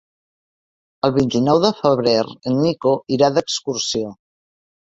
El 1.07 1.13
vint-i-nou 1.17 1.59
de 1.67 1.71
febrer 1.81 2.17
en 2.31 2.59
Nico 2.63 2.97
irà 3.19 3.33
d'excursió. 3.39 4.13